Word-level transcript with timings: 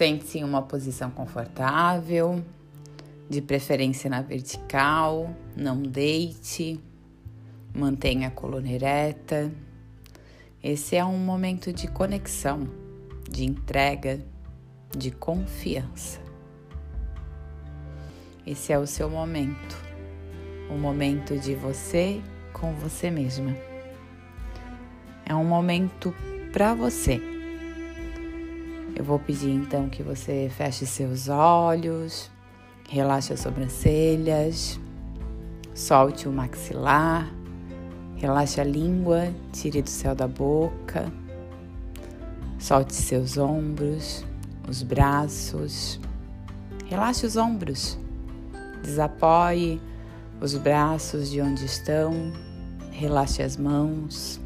Sente-se 0.00 0.38
em 0.38 0.44
uma 0.44 0.62
posição 0.62 1.10
confortável, 1.10 2.42
de 3.28 3.42
preferência 3.42 4.08
na 4.08 4.22
vertical, 4.22 5.36
não 5.54 5.82
deite, 5.82 6.80
mantenha 7.76 8.28
a 8.28 8.30
coluna 8.30 8.66
ereta. 8.66 9.52
Esse 10.64 10.96
é 10.96 11.04
um 11.04 11.18
momento 11.18 11.70
de 11.70 11.86
conexão, 11.86 12.66
de 13.30 13.44
entrega, 13.44 14.24
de 14.96 15.10
confiança. 15.10 16.18
Esse 18.46 18.72
é 18.72 18.78
o 18.78 18.86
seu 18.86 19.10
momento, 19.10 19.76
o 20.70 20.78
momento 20.78 21.38
de 21.38 21.54
você 21.54 22.22
com 22.54 22.72
você 22.72 23.10
mesma. 23.10 23.54
É 25.26 25.34
um 25.34 25.44
momento 25.44 26.14
para 26.54 26.72
você. 26.72 27.29
Eu 29.00 29.04
vou 29.04 29.18
pedir 29.18 29.48
então 29.48 29.88
que 29.88 30.02
você 30.02 30.50
feche 30.54 30.84
seus 30.84 31.30
olhos, 31.30 32.30
relaxe 32.86 33.32
as 33.32 33.40
sobrancelhas, 33.40 34.78
solte 35.74 36.28
o 36.28 36.30
maxilar, 36.30 37.32
relaxe 38.16 38.60
a 38.60 38.64
língua, 38.64 39.32
tire 39.54 39.80
do 39.80 39.88
céu 39.88 40.14
da 40.14 40.28
boca, 40.28 41.10
solte 42.58 42.94
seus 42.94 43.38
ombros, 43.38 44.22
os 44.68 44.82
braços, 44.82 45.98
relaxe 46.84 47.24
os 47.24 47.38
ombros, 47.38 47.98
desapoie 48.82 49.80
os 50.42 50.54
braços 50.56 51.30
de 51.30 51.40
onde 51.40 51.64
estão, 51.64 52.12
relaxe 52.90 53.42
as 53.42 53.56
mãos, 53.56 54.38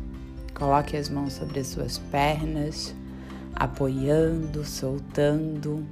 coloque 0.55 0.97
as 0.97 1.09
mãos 1.09 1.33
sobre 1.33 1.59
as 1.59 1.67
suas 1.67 1.99
pernas 1.99 2.95
apoiando, 3.55 4.65
soltando. 4.65 5.87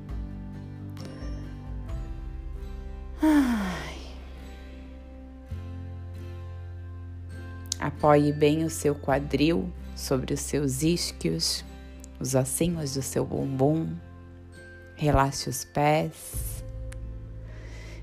Ai. 3.23 3.97
Apoie 7.79 8.33
bem 8.33 8.65
o 8.65 8.71
seu 8.71 8.95
quadril 8.95 9.73
sobre 9.95 10.35
os 10.35 10.41
seus 10.41 10.83
isquios, 10.83 11.65
os 12.19 12.35
ossinhos 12.35 12.95
do 12.95 13.03
seu 13.03 13.25
bumbum. 13.25 13.89
Relaxe 14.97 15.49
os 15.49 15.65
pés. 15.65 16.63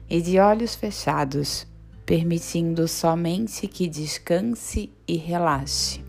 E 0.09 0.21
de 0.21 0.39
olhos 0.39 0.73
fechados, 0.73 1.67
permitindo 2.05 2.87
somente 2.87 3.67
que 3.67 3.87
descanse 3.87 4.91
e 5.07 5.15
relaxe 5.15 6.08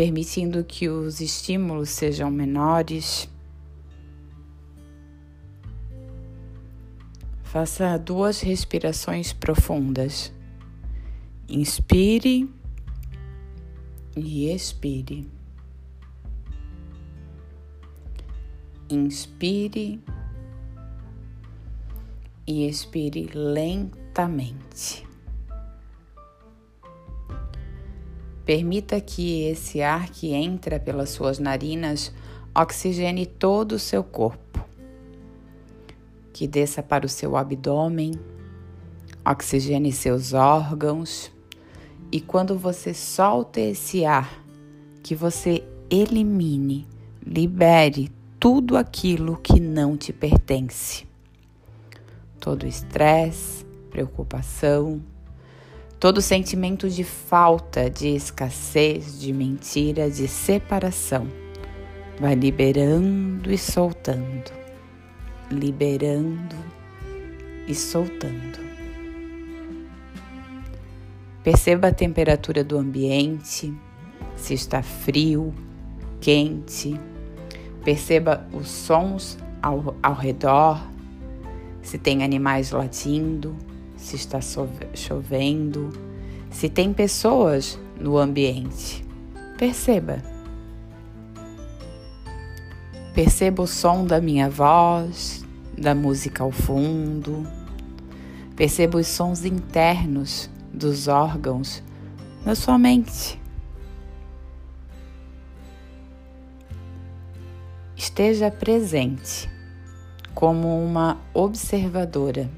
permitindo 0.00 0.64
que 0.64 0.88
os 0.88 1.20
estímulos 1.20 1.90
sejam 1.90 2.30
menores. 2.30 3.28
Faça 7.42 7.98
duas 7.98 8.40
respirações 8.40 9.34
profundas. 9.34 10.32
Inspire 11.46 12.48
e 14.16 14.50
expire. 14.50 15.28
Inspire 18.88 20.00
e 22.46 22.66
expire 22.66 23.28
lentamente. 23.34 25.09
Permita 28.50 29.00
que 29.00 29.44
esse 29.44 29.80
ar 29.80 30.10
que 30.10 30.32
entra 30.32 30.80
pelas 30.80 31.10
suas 31.10 31.38
narinas 31.38 32.12
oxigene 32.52 33.24
todo 33.24 33.76
o 33.76 33.78
seu 33.78 34.02
corpo, 34.02 34.66
que 36.32 36.48
desça 36.48 36.82
para 36.82 37.06
o 37.06 37.08
seu 37.08 37.36
abdômen, 37.36 38.10
oxigene 39.24 39.92
seus 39.92 40.32
órgãos 40.32 41.30
e 42.10 42.20
quando 42.20 42.58
você 42.58 42.92
solta 42.92 43.60
esse 43.60 44.04
ar, 44.04 44.42
que 45.00 45.14
você 45.14 45.62
elimine, 45.88 46.88
libere 47.24 48.10
tudo 48.40 48.76
aquilo 48.76 49.36
que 49.36 49.60
não 49.60 49.96
te 49.96 50.12
pertence. 50.12 51.06
Todo 52.40 52.66
estresse, 52.66 53.64
preocupação, 53.92 55.00
todo 56.00 56.22
sentimento 56.22 56.88
de 56.88 57.04
falta, 57.04 57.90
de 57.90 58.08
escassez, 58.08 59.20
de 59.20 59.34
mentira, 59.34 60.10
de 60.10 60.26
separação. 60.26 61.28
Vai 62.18 62.34
liberando 62.34 63.52
e 63.52 63.58
soltando, 63.58 64.50
liberando 65.50 66.56
e 67.68 67.74
soltando. 67.74 68.58
Perceba 71.44 71.88
a 71.88 71.92
temperatura 71.92 72.64
do 72.64 72.78
ambiente, 72.78 73.72
se 74.36 74.54
está 74.54 74.82
frio, 74.82 75.52
quente. 76.18 76.98
Perceba 77.84 78.46
os 78.54 78.68
sons 78.68 79.38
ao, 79.62 79.94
ao 80.02 80.14
redor, 80.14 80.82
se 81.82 81.98
tem 81.98 82.24
animais 82.24 82.70
latindo 82.70 83.54
se 84.00 84.16
está 84.16 84.40
chovendo, 84.94 85.92
se 86.50 86.68
tem 86.68 86.92
pessoas 86.92 87.78
no 87.98 88.16
ambiente. 88.16 89.04
Perceba. 89.58 90.22
Perceba 93.14 93.62
o 93.62 93.66
som 93.66 94.06
da 94.06 94.20
minha 94.20 94.48
voz, 94.48 95.44
da 95.76 95.94
música 95.94 96.42
ao 96.42 96.50
fundo. 96.50 97.46
Perceba 98.56 98.98
os 98.98 99.06
sons 99.06 99.44
internos 99.44 100.50
dos 100.72 101.06
órgãos 101.06 101.82
na 102.44 102.54
sua 102.54 102.78
mente. 102.78 103.38
Esteja 107.94 108.50
presente 108.50 109.48
como 110.34 110.82
uma 110.82 111.18
observadora 111.34 112.48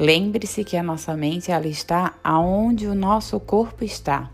Lembre-se 0.00 0.62
que 0.62 0.76
a 0.76 0.82
nossa 0.84 1.16
mente 1.16 1.50
ela 1.50 1.66
está 1.66 2.14
aonde 2.22 2.86
o 2.86 2.94
nosso 2.94 3.40
corpo 3.40 3.82
está. 3.82 4.30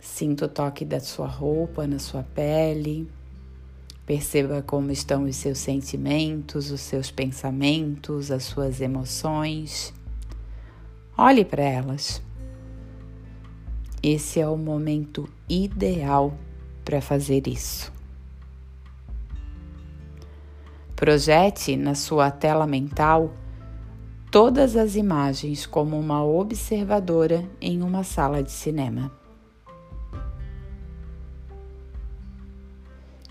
Sinta 0.00 0.46
o 0.46 0.48
toque 0.48 0.84
da 0.84 0.98
sua 0.98 1.28
roupa 1.28 1.86
na 1.86 2.00
sua 2.00 2.24
pele. 2.24 3.08
Perceba 4.04 4.60
como 4.60 4.90
estão 4.90 5.22
os 5.22 5.36
seus 5.36 5.58
sentimentos, 5.58 6.72
os 6.72 6.80
seus 6.80 7.12
pensamentos, 7.12 8.32
as 8.32 8.42
suas 8.42 8.80
emoções. 8.80 9.94
Olhe 11.16 11.44
para 11.44 11.62
elas. 11.62 12.20
Esse 14.02 14.40
é 14.40 14.48
o 14.48 14.56
momento 14.56 15.28
ideal 15.48 16.36
para 16.84 17.00
fazer 17.00 17.46
isso. 17.46 18.01
Projete 21.02 21.76
na 21.76 21.96
sua 21.96 22.30
tela 22.30 22.64
mental 22.64 23.34
todas 24.30 24.76
as 24.76 24.94
imagens 24.94 25.66
como 25.66 25.98
uma 25.98 26.24
observadora 26.24 27.44
em 27.60 27.82
uma 27.82 28.04
sala 28.04 28.40
de 28.40 28.52
cinema. 28.52 29.10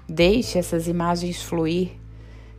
Deixe 0.05 0.59
essas 0.59 0.89
imagens 0.89 1.41
fluir, 1.41 1.91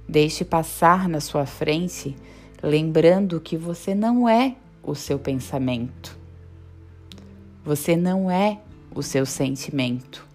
deixe 0.09 0.47
passar 0.47 1.07
na 1.11 1.21
sua 1.21 1.45
frente, 1.45 2.17
lembrando 2.63 3.39
que 3.39 3.55
você 3.55 3.95
não 3.95 4.27
é 4.27 4.57
o 4.83 4.95
seu 4.95 5.19
pensamento. 5.19 6.19
Você 7.63 7.97
não 7.99 8.31
é 8.31 8.63
o 8.95 9.03
seu 9.03 9.27
sentimento. 9.27 10.27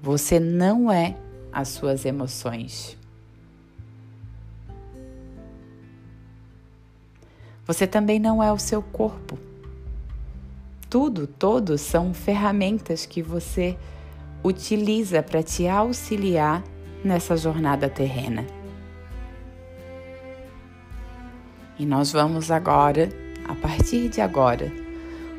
Você 0.00 0.38
não 0.38 0.92
é 0.92 1.16
as 1.52 1.70
suas 1.70 2.04
emoções. 2.04 2.99
Você 7.70 7.86
também 7.86 8.18
não 8.18 8.42
é 8.42 8.52
o 8.52 8.58
seu 8.58 8.82
corpo. 8.82 9.38
Tudo, 10.88 11.28
todos 11.28 11.80
são 11.80 12.12
ferramentas 12.12 13.06
que 13.06 13.22
você 13.22 13.78
utiliza 14.42 15.22
para 15.22 15.40
te 15.40 15.68
auxiliar 15.68 16.64
nessa 17.04 17.36
jornada 17.36 17.88
terrena. 17.88 18.44
E 21.78 21.86
nós 21.86 22.10
vamos 22.10 22.50
agora, 22.50 23.08
a 23.48 23.54
partir 23.54 24.08
de 24.08 24.20
agora, 24.20 24.72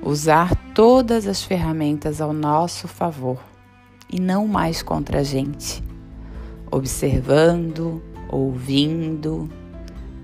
usar 0.02 0.56
todas 0.74 1.28
as 1.28 1.44
ferramentas 1.44 2.22
ao 2.22 2.32
nosso 2.32 2.88
favor 2.88 3.44
e 4.10 4.22
não 4.22 4.48
mais 4.48 4.82
contra 4.82 5.20
a 5.20 5.24
gente, 5.24 5.84
observando, 6.72 8.02
ouvindo, 8.30 9.50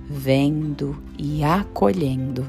vendo 0.10 0.98
e 1.18 1.44
acolhendo. 1.44 2.48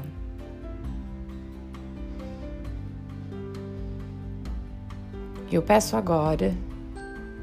Eu 5.51 5.61
peço 5.61 5.97
agora 5.97 6.55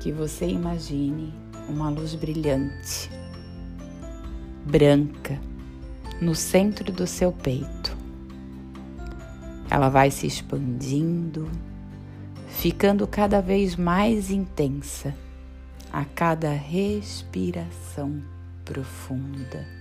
que 0.01 0.11
você 0.13 0.47
imagine 0.47 1.35
uma 1.69 1.91
luz 1.91 2.15
brilhante, 2.15 3.11
branca, 4.65 5.39
no 6.21 6.35
centro 6.35 6.91
do 6.93 7.07
seu 7.07 7.31
peito. 7.31 7.97
Ela 9.69 9.89
vai 9.89 10.11
se 10.11 10.27
expandindo, 10.27 11.51
ficando 12.49 13.07
cada 13.07 13.43
vez 13.43 13.77
mais 13.77 14.31
intensa 14.31 15.13
a 15.93 16.05
cada 16.05 16.53
respiração 16.53 18.23
profunda. 18.65 19.76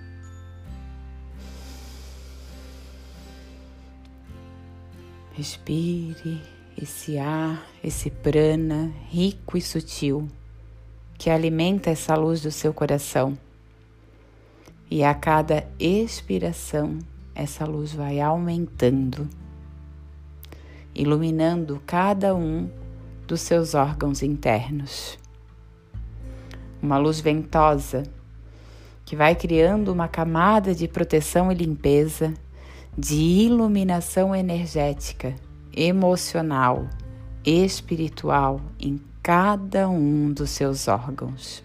Respire 5.37 6.41
esse 6.81 7.17
ar, 7.17 7.67
esse 7.83 8.09
prana 8.09 8.89
rico 9.09 9.57
e 9.57 9.61
sutil 9.61 10.29
que 11.17 11.29
alimenta 11.29 11.89
essa 11.89 12.15
luz 12.15 12.41
do 12.41 12.49
seu 12.51 12.73
coração. 12.73 13.37
E 14.89 15.03
a 15.03 15.13
cada 15.13 15.67
expiração, 15.77 16.99
essa 17.33 17.65
luz 17.65 17.93
vai 17.93 18.21
aumentando, 18.21 19.27
iluminando 20.93 21.81
cada 21.85 22.33
um 22.33 22.69
dos 23.27 23.41
seus 23.41 23.73
órgãos 23.73 24.23
internos. 24.23 25.19
Uma 26.81 26.97
luz 26.97 27.19
ventosa 27.19 28.03
que 29.03 29.17
vai 29.17 29.35
criando 29.35 29.91
uma 29.91 30.07
camada 30.07 30.73
de 30.73 30.87
proteção 30.87 31.51
e 31.51 31.55
limpeza, 31.55 32.33
de 32.97 33.15
iluminação 33.15 34.33
energética 34.33 35.35
emocional, 35.75 36.87
espiritual 37.45 38.61
em 38.79 39.01
cada 39.21 39.89
um 39.89 40.31
dos 40.31 40.51
seus 40.51 40.87
órgãos. 40.87 41.61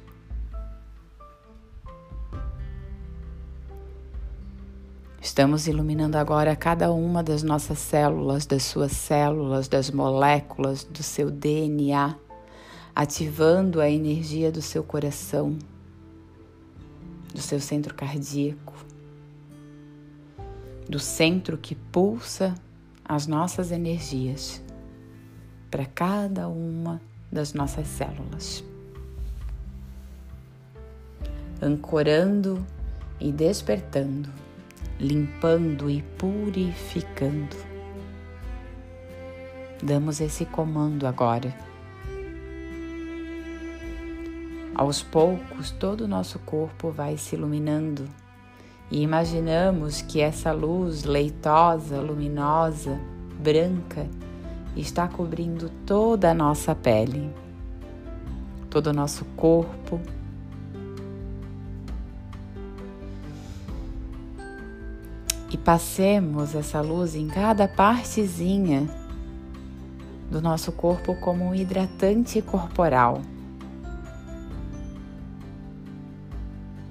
Estamos 5.22 5.68
iluminando 5.68 6.16
agora 6.16 6.56
cada 6.56 6.90
uma 6.90 7.22
das 7.22 7.44
nossas 7.44 7.78
células, 7.78 8.44
das 8.46 8.64
suas 8.64 8.90
células, 8.90 9.68
das 9.68 9.90
moléculas, 9.90 10.82
do 10.82 11.02
seu 11.02 11.30
DNA, 11.30 12.16
ativando 12.92 13.80
a 13.80 13.88
energia 13.88 14.50
do 14.50 14.60
seu 14.60 14.82
coração, 14.82 15.56
do 17.32 17.40
seu 17.40 17.60
centro 17.60 17.94
cardíaco, 17.94 18.89
do 20.90 20.98
centro 20.98 21.56
que 21.56 21.76
pulsa 21.76 22.52
as 23.04 23.28
nossas 23.28 23.70
energias 23.70 24.60
para 25.70 25.86
cada 25.86 26.48
uma 26.48 27.00
das 27.30 27.54
nossas 27.54 27.86
células, 27.86 28.64
ancorando 31.62 32.66
e 33.20 33.30
despertando, 33.30 34.28
limpando 34.98 35.88
e 35.88 36.02
purificando. 36.18 37.56
Damos 39.80 40.20
esse 40.20 40.44
comando 40.44 41.06
agora. 41.06 41.56
Aos 44.74 45.04
poucos, 45.04 45.70
todo 45.70 46.00
o 46.00 46.08
nosso 46.08 46.40
corpo 46.40 46.90
vai 46.90 47.16
se 47.16 47.36
iluminando 47.36 48.08
e 48.90 49.02
imaginamos 49.02 50.02
que 50.02 50.20
essa 50.20 50.52
luz 50.52 51.04
leitosa, 51.04 52.00
luminosa, 52.00 52.98
branca, 53.38 54.08
está 54.76 55.06
cobrindo 55.06 55.70
toda 55.86 56.32
a 56.32 56.34
nossa 56.34 56.74
pele, 56.74 57.30
todo 58.68 58.88
o 58.88 58.92
nosso 58.92 59.24
corpo. 59.36 60.00
E 65.52 65.56
passemos 65.56 66.54
essa 66.54 66.80
luz 66.80 67.14
em 67.14 67.28
cada 67.28 67.68
partezinha 67.68 68.88
do 70.30 70.40
nosso 70.40 70.72
corpo 70.72 71.14
como 71.16 71.44
um 71.44 71.54
hidratante 71.54 72.42
corporal. 72.42 73.20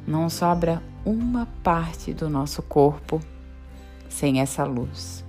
Não 0.06 0.30
sobra 0.30 0.82
uma 1.06 1.48
parte 1.64 2.14
do 2.14 2.30
nosso 2.30 2.62
corpo 2.62 3.22
sem 4.10 4.42
essa 4.42 4.64
luz. 4.64 5.24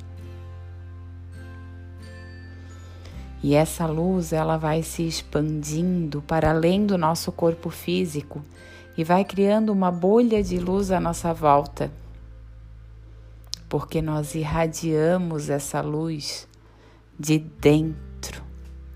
E 3.43 3.55
essa 3.55 3.87
luz 3.87 4.33
ela 4.33 4.57
vai 4.57 4.83
se 4.83 5.07
expandindo 5.07 6.21
para 6.23 6.51
além 6.51 6.85
do 6.85 6.99
nosso 6.99 7.33
corpo 7.33 7.71
físico 7.71 8.45
e 8.97 9.05
vai 9.05 9.25
criando 9.25 9.73
uma 9.73 9.91
bolha 9.91 10.43
de 10.43 10.59
luz 10.59 10.91
à 10.91 11.01
nossa 11.01 11.33
volta. 11.33 11.91
Porque 13.69 14.03
nós 14.03 14.35
irradiamos 14.35 15.49
essa 15.49 15.81
luz 15.81 16.47
de 17.19 17.39
dentro 17.39 18.43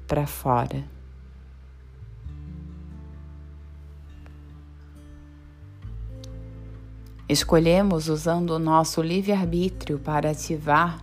para 0.07 0.27
fora. 0.27 0.94
Escolhemos 7.27 8.11
usando 8.11 8.51
o 8.51 8.59
nosso 8.59 9.01
livre-arbítrio 9.01 9.99
para 9.99 10.31
ativar 10.31 11.01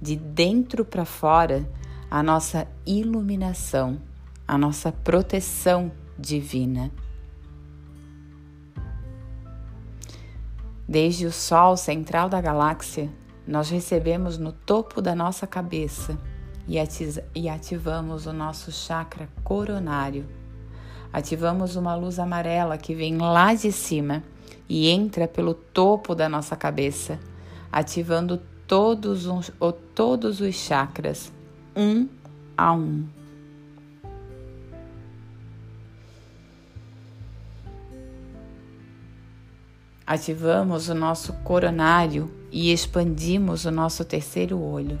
de 0.00 0.14
dentro 0.14 0.84
para 0.84 1.04
fora 1.04 1.68
a 2.08 2.22
nossa 2.22 2.68
iluminação, 2.86 4.00
a 4.46 4.56
nossa 4.56 4.92
proteção 4.92 5.90
divina. 6.16 6.92
Desde 10.86 11.26
o 11.26 11.32
Sol 11.32 11.76
central 11.76 12.28
da 12.28 12.40
galáxia, 12.40 13.10
nós 13.44 13.68
recebemos 13.68 14.38
no 14.38 14.52
topo 14.52 15.02
da 15.02 15.12
nossa 15.12 15.44
cabeça 15.44 16.16
e 16.68 17.48
ativamos 17.48 18.26
o 18.26 18.32
nosso 18.32 18.70
chakra 18.70 19.28
coronário. 19.42 20.28
Ativamos 21.12 21.74
uma 21.74 21.96
luz 21.96 22.20
amarela 22.20 22.78
que 22.78 22.94
vem 22.94 23.18
lá 23.18 23.54
de 23.54 23.72
cima 23.72 24.22
e 24.68 24.88
entra 24.88 25.28
pelo 25.28 25.54
topo 25.54 26.14
da 26.14 26.28
nossa 26.28 26.56
cabeça, 26.56 27.18
ativando 27.70 28.40
todos 28.66 29.26
os, 29.26 29.52
todos 29.94 30.40
os 30.40 30.54
chakras, 30.54 31.32
um 31.76 32.08
a 32.56 32.72
um. 32.72 33.06
Ativamos 40.06 40.90
o 40.90 40.94
nosso 40.94 41.32
coronário 41.44 42.30
e 42.52 42.70
expandimos 42.70 43.64
o 43.64 43.70
nosso 43.70 44.04
terceiro 44.04 44.60
olho. 44.60 45.00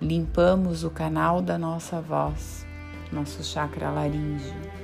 Limpamos 0.00 0.84
o 0.84 0.90
canal 0.90 1.42
da 1.42 1.58
nossa 1.58 2.00
voz, 2.00 2.66
nosso 3.12 3.44
chakra 3.44 3.90
laríngeo. 3.90 4.83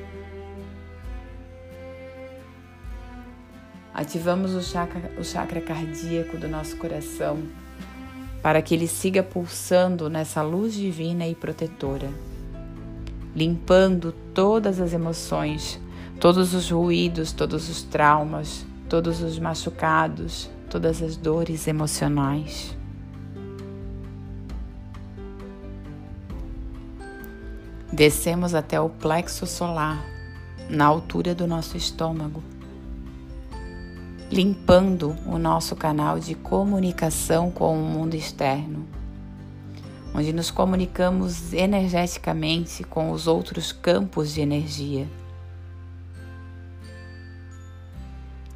Ativamos 3.93 4.55
o 4.55 4.63
chakra, 4.63 5.11
o 5.19 5.25
chakra 5.25 5.61
cardíaco 5.61 6.37
do 6.37 6.49
nosso 6.49 6.77
coração 6.77 7.39
para 8.43 8.63
que 8.63 8.75
ele 8.75 8.87
siga 8.87 9.23
pulsando 9.23 10.09
nessa 10.09 10.43
luz 10.43 10.75
divina 10.75 11.27
e 11.27 11.35
protetora, 11.35 12.09
limpando 13.35 14.13
todas 14.35 14.81
as 14.81 14.93
emoções, 14.93 15.79
todos 16.19 16.55
os 16.55 16.71
ruídos, 16.71 17.33
todos 17.33 17.69
os 17.69 17.83
traumas, 17.83 18.65
todos 18.89 19.23
os 19.23 19.39
machucados, 19.39 20.51
todas 20.71 21.03
as 21.03 21.17
dores 21.17 21.69
emocionais. 21.69 22.77
Descemos 27.93 28.55
até 28.55 28.81
o 28.81 28.89
plexo 28.89 29.47
solar, 29.47 30.03
na 30.69 30.87
altura 30.87 31.35
do 31.35 31.47
nosso 31.47 31.77
estômago 31.77 32.43
limpando 34.31 35.17
o 35.27 35.39
nosso 35.39 35.75
canal 35.75 36.21
de 36.21 36.37
comunicação 36.37 37.51
com 37.51 37.77
o 37.77 37.85
mundo 37.85 38.15
externo, 38.15 38.87
onde 40.15 40.33
nos 40.33 40.53
comunicamos 40.53 41.53
energeticamente 41.53 42.85
com 42.85 43.11
os 43.11 43.27
outros 43.27 43.73
campos 43.73 44.33
de 44.33 44.41
energia. 44.41 45.09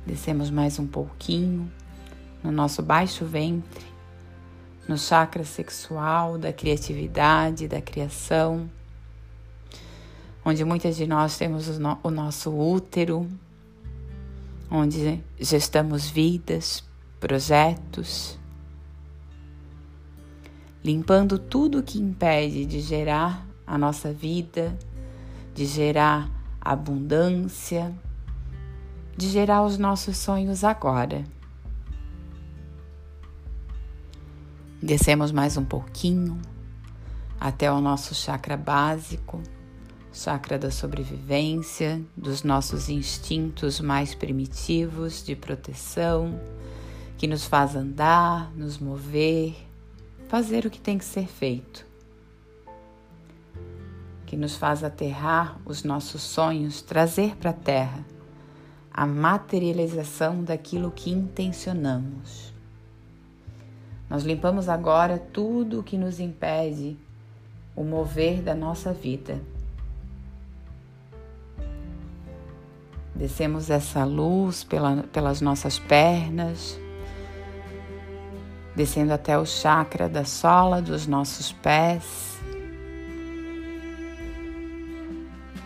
Descemos 0.06 0.48
mais 0.48 0.78
um 0.78 0.86
pouquinho 0.86 1.68
no 2.40 2.52
nosso 2.52 2.80
baixo 2.80 3.24
ventre, 3.24 3.86
no 4.86 4.96
chakra 4.96 5.42
sexual 5.42 6.38
da 6.38 6.52
criatividade, 6.52 7.66
da 7.66 7.80
criação, 7.80 8.70
onde 10.44 10.64
muitas 10.64 10.94
de 10.94 11.06
nós 11.06 11.36
temos 11.36 11.66
o, 11.66 11.80
no 11.80 11.98
o 12.00 12.10
nosso 12.10 12.52
útero 12.52 13.28
onde 14.70 15.22
gestamos 15.38 16.08
vidas, 16.08 16.84
projetos, 17.20 18.38
limpando 20.82 21.38
tudo 21.38 21.82
que 21.82 21.98
impede 21.98 22.66
de 22.66 22.80
gerar 22.80 23.46
a 23.66 23.78
nossa 23.78 24.12
vida, 24.12 24.76
de 25.54 25.64
gerar 25.64 26.30
abundância, 26.60 27.94
de 29.16 29.28
gerar 29.28 29.62
os 29.62 29.78
nossos 29.78 30.16
sonhos 30.16 30.64
agora. 30.64 31.24
Descemos 34.82 35.32
mais 35.32 35.56
um 35.56 35.64
pouquinho 35.64 36.38
até 37.40 37.70
o 37.72 37.80
nosso 37.80 38.14
chakra 38.14 38.56
básico, 38.56 39.42
chakra 40.14 40.56
da 40.56 40.70
sobrevivência, 40.70 42.00
dos 42.16 42.44
nossos 42.44 42.88
instintos 42.88 43.80
mais 43.80 44.14
primitivos 44.14 45.24
de 45.24 45.34
proteção, 45.34 46.40
que 47.18 47.26
nos 47.26 47.44
faz 47.44 47.74
andar, 47.74 48.52
nos 48.54 48.78
mover, 48.78 49.56
fazer 50.28 50.64
o 50.64 50.70
que 50.70 50.80
tem 50.80 50.98
que 50.98 51.04
ser 51.04 51.26
feito, 51.26 51.84
que 54.24 54.36
nos 54.36 54.56
faz 54.56 54.84
aterrar 54.84 55.60
os 55.64 55.82
nossos 55.82 56.22
sonhos, 56.22 56.80
trazer 56.80 57.34
para 57.36 57.50
a 57.50 57.54
terra 57.54 58.04
a 58.92 59.04
materialização 59.04 60.44
daquilo 60.44 60.92
que 60.92 61.10
intencionamos. 61.10 62.54
Nós 64.08 64.22
limpamos 64.22 64.68
agora 64.68 65.18
tudo 65.18 65.80
o 65.80 65.82
que 65.82 65.98
nos 65.98 66.20
impede 66.20 66.96
o 67.74 67.82
mover 67.82 68.40
da 68.40 68.54
nossa 68.54 68.92
vida. 68.92 69.40
Descemos 73.14 73.70
essa 73.70 74.04
luz 74.04 74.64
pela, 74.64 75.04
pelas 75.04 75.40
nossas 75.40 75.78
pernas, 75.78 76.78
descendo 78.74 79.12
até 79.12 79.38
o 79.38 79.46
chakra 79.46 80.08
da 80.08 80.24
sola 80.24 80.82
dos 80.82 81.06
nossos 81.06 81.52
pés. 81.52 82.38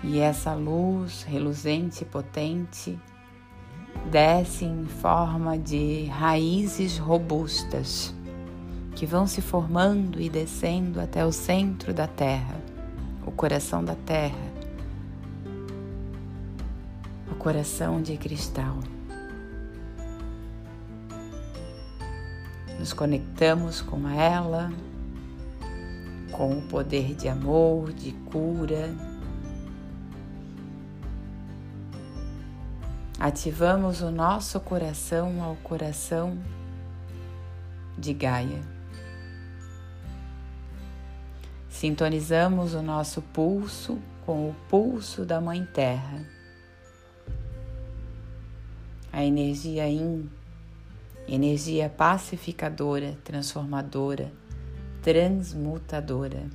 E 0.05 0.19
essa 0.19 0.55
luz 0.55 1.23
reluzente 1.23 2.03
e 2.03 2.07
potente 2.07 2.99
desce 4.11 4.65
em 4.65 4.87
forma 4.87 5.59
de 5.59 6.05
raízes 6.07 6.99
robustas 6.99 8.15
que 8.95 9.07
vão 9.07 9.27
se 9.27 9.41
formando 9.41 10.21
e 10.21 10.29
descendo 10.29 11.01
até 11.01 11.25
o 11.25 11.31
centro 11.31 11.95
da 11.95 12.07
Terra, 12.07 12.61
o 13.25 13.31
coração 13.31 13.85
da 13.85 13.95
Terra, 13.95 14.48
coração 17.49 18.03
de 18.03 18.15
cristal. 18.19 18.79
Nos 22.79 22.93
conectamos 22.93 23.81
com 23.81 24.07
ela, 24.07 24.71
com 26.31 26.59
o 26.59 26.63
poder 26.69 27.15
de 27.15 27.27
amor, 27.27 27.91
de 27.95 28.13
cura. 28.31 28.95
Ativamos 33.19 34.03
o 34.03 34.11
nosso 34.11 34.61
coração 34.61 35.43
ao 35.43 35.57
coração 35.57 36.37
de 37.97 38.13
Gaia. 38.13 38.61
Sintonizamos 41.71 42.75
o 42.75 42.83
nosso 42.83 43.23
pulso 43.23 43.99
com 44.27 44.51
o 44.51 44.55
pulso 44.69 45.25
da 45.25 45.41
Mãe 45.41 45.65
Terra. 45.65 46.38
A 49.19 49.25
energia 49.25 49.85
Yin, 49.89 50.31
energia 51.27 51.91
pacificadora, 51.91 53.19
transformadora, 53.25 54.31
transmutadora. 55.03 56.47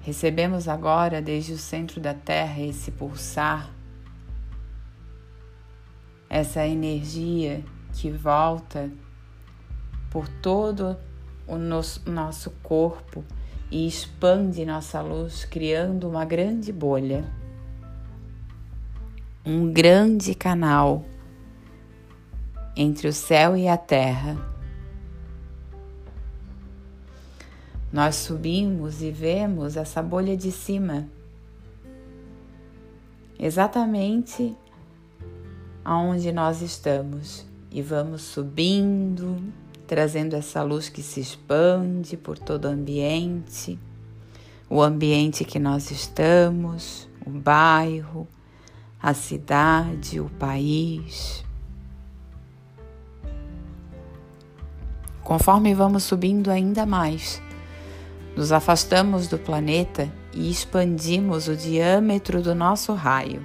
Recebemos 0.00 0.66
agora 0.66 1.22
desde 1.22 1.52
o 1.52 1.56
centro 1.56 2.00
da 2.00 2.14
Terra 2.14 2.60
esse 2.60 2.90
pulsar, 2.90 3.72
essa 6.28 6.66
energia 6.66 7.64
que 7.92 8.10
volta 8.10 8.90
por 10.10 10.26
todo 10.26 10.96
o 11.46 11.56
nosso, 11.56 12.10
nosso 12.10 12.50
corpo 12.60 13.24
e 13.70 13.86
expande 13.86 14.66
nossa 14.66 15.00
luz, 15.00 15.44
criando 15.44 16.08
uma 16.08 16.24
grande 16.24 16.72
bolha, 16.72 17.24
um 19.44 19.72
grande 19.72 20.34
canal 20.34 21.04
entre 22.76 23.08
o 23.08 23.12
céu 23.12 23.56
e 23.56 23.66
a 23.66 23.76
terra. 23.76 24.36
Nós 27.92 28.16
subimos 28.16 29.02
e 29.02 29.10
vemos 29.10 29.76
essa 29.76 30.02
bolha 30.02 30.36
de 30.36 30.52
cima, 30.52 31.08
exatamente 33.38 34.54
aonde 35.84 36.30
nós 36.30 36.60
estamos, 36.60 37.46
e 37.70 37.80
vamos 37.80 38.22
subindo 38.22 39.36
trazendo 39.88 40.36
essa 40.36 40.62
luz 40.62 40.90
que 40.90 41.02
se 41.02 41.18
expande 41.18 42.14
por 42.14 42.38
todo 42.38 42.66
o 42.66 42.68
ambiente, 42.68 43.78
o 44.68 44.82
ambiente 44.82 45.46
que 45.46 45.58
nós 45.58 45.90
estamos, 45.90 47.08
o 47.26 47.30
bairro, 47.30 48.28
a 49.00 49.14
cidade, 49.14 50.20
o 50.20 50.28
país. 50.30 51.44
Conforme 55.22 55.74
vamos 55.74 56.04
subindo 56.04 56.50
ainda 56.50 56.86
mais, 56.86 57.42
nos 58.36 58.52
afastamos 58.52 59.28
do 59.28 59.38
planeta 59.38 60.10
e 60.32 60.50
expandimos 60.50 61.48
o 61.48 61.56
diâmetro 61.56 62.42
do 62.42 62.54
nosso 62.54 62.94
raio. 62.94 63.44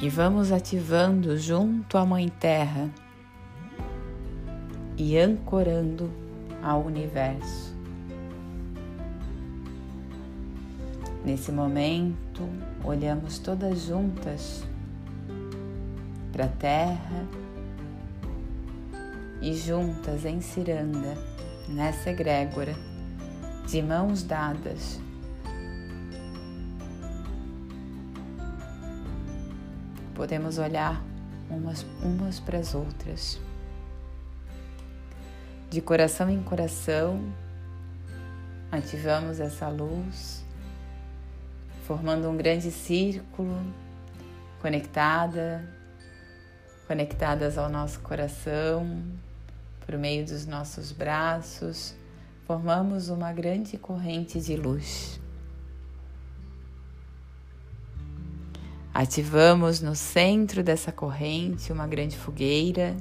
e 0.00 0.08
vamos 0.08 0.50
ativando 0.50 1.36
junto 1.36 1.98
à 1.98 2.06
Mãe 2.06 2.28
Terra 2.28 2.88
e 4.96 5.18
ancorando 5.18 6.10
ao 6.62 6.82
universo. 6.82 7.69
Nesse 11.24 11.52
momento, 11.52 12.48
olhamos 12.84 13.38
todas 13.38 13.82
juntas 13.82 14.64
para 16.32 16.46
a 16.46 16.48
Terra 16.48 17.26
e 19.42 19.54
juntas 19.54 20.24
em 20.24 20.40
ciranda, 20.40 21.16
nessa 21.68 22.10
egrégora, 22.10 22.74
de 23.66 23.82
mãos 23.82 24.22
dadas 24.22 25.00
podemos 30.20 30.58
olhar 30.58 31.02
umas, 31.48 31.86
umas 32.02 32.38
para 32.38 32.58
as 32.58 32.74
outras. 32.74 33.40
De 35.70 35.80
coração 35.80 36.28
em 36.28 36.42
coração, 36.42 37.32
ativamos 38.70 39.40
essa 39.40 39.66
luz, 39.70 40.44
formando 41.90 42.30
um 42.30 42.36
grande 42.36 42.70
círculo, 42.70 43.60
conectada, 44.62 45.68
conectadas 46.86 47.58
ao 47.58 47.68
nosso 47.68 47.98
coração, 47.98 49.02
por 49.84 49.98
meio 49.98 50.24
dos 50.24 50.46
nossos 50.46 50.92
braços, 50.92 51.96
formamos 52.46 53.08
uma 53.08 53.32
grande 53.32 53.76
corrente 53.76 54.40
de 54.40 54.54
luz. 54.54 55.20
Ativamos 58.94 59.80
no 59.80 59.96
centro 59.96 60.62
dessa 60.62 60.92
corrente 60.92 61.72
uma 61.72 61.88
grande 61.88 62.16
fogueira, 62.16 62.96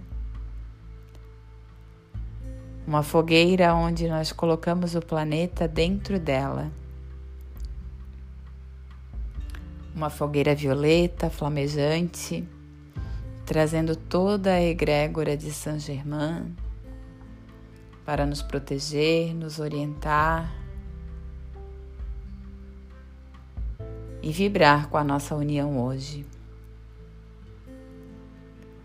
uma 2.87 3.03
fogueira 3.03 3.71
onde 3.75 4.07
nós 4.07 4.31
colocamos 4.31 4.95
o 4.95 4.99
planeta 4.99 5.67
dentro 5.67 6.19
dela. 6.19 6.71
Uma 9.95 10.09
fogueira 10.09 10.55
violeta, 10.55 11.29
flamejante, 11.29 12.47
trazendo 13.45 13.95
toda 13.95 14.53
a 14.53 14.61
egrégora 14.61 15.35
de 15.35 15.51
Saint 15.51 15.79
Germain 15.79 16.55
para 18.05 18.25
nos 18.25 18.41
proteger, 18.41 19.35
nos 19.35 19.59
orientar 19.59 20.51
e 24.21 24.31
vibrar 24.31 24.89
com 24.89 24.97
a 24.97 25.03
nossa 25.03 25.35
união 25.35 25.83
hoje. 25.83 26.25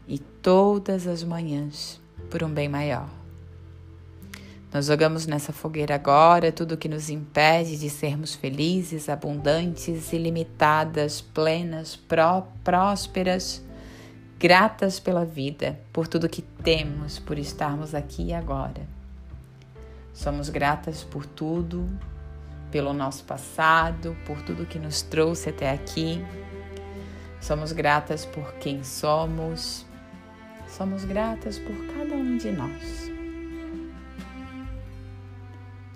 E 0.07 0.19
todas 0.19 1.07
as 1.07 1.23
manhãs 1.23 2.01
por 2.31 2.43
um 2.43 2.51
bem 2.51 2.69
maior. 2.69 3.24
Nós 4.75 4.87
jogamos 4.87 5.25
nessa 5.25 5.53
fogueira 5.53 5.95
agora 5.95 6.51
tudo 6.51 6.77
que 6.77 6.89
nos 6.89 7.09
impede 7.09 7.79
de 7.79 7.89
sermos 7.89 8.35
felizes, 8.35 9.09
abundantes, 9.09 10.13
ilimitadas, 10.13 11.21
plenas, 11.21 11.95
pró 11.95 12.49
prósperas, 12.65 13.65
gratas 14.37 14.99
pela 14.99 15.25
vida, 15.25 15.79
por 15.93 16.09
tudo 16.09 16.29
que 16.29 16.43
temos, 16.43 17.21
por 17.21 17.39
estarmos 17.39 17.95
aqui 17.95 18.35
agora. 18.35 18.85
Somos 20.13 20.49
gratas 20.49 21.05
por 21.05 21.25
tudo, 21.25 21.89
pelo 22.73 22.93
nosso 22.93 23.23
passado, 23.23 24.17
por 24.27 24.43
tudo 24.43 24.67
que 24.67 24.81
nos 24.81 25.03
trouxe 25.03 25.51
até 25.51 25.71
aqui. 25.71 26.21
Somos 27.41 27.71
gratas 27.71 28.27
por 28.27 28.55
quem 28.55 28.83
somos. 28.83 29.87
Somos 30.67 31.05
gratas 31.05 31.61
por 31.61 31.77
cada 31.95 32.17
um 32.17 32.37
de 32.37 32.51
nós. 32.51 33.04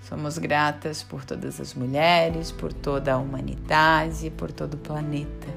Somos 0.09 0.39
gratas 0.39 1.03
por 1.03 1.23
todas 1.23 1.61
as 1.61 1.75
mulheres, 1.75 2.51
por 2.51 2.73
toda 2.73 3.13
a 3.13 3.17
humanidade, 3.19 4.31
por 4.31 4.51
todo 4.51 4.73
o 4.73 4.77
planeta. 4.77 5.47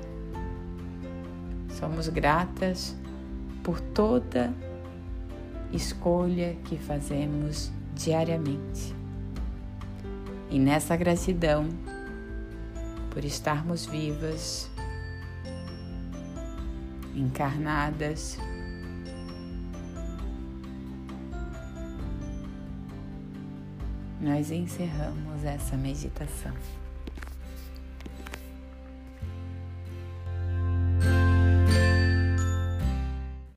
Somos 1.70 2.06
gratas 2.08 2.94
por 3.62 3.80
toda 3.80 4.52
escolha 5.72 6.54
que 6.66 6.76
fazemos 6.76 7.72
diariamente. 7.94 8.94
E 10.50 10.58
nessa 10.58 10.96
gratidão, 10.96 11.66
por 13.10 13.24
estarmos 13.24 13.86
vivas, 13.86 14.70
encarnadas, 17.14 18.36
nós 24.22 24.52
encerramos 24.52 25.44
essa 25.44 25.76
meditação. 25.76 26.52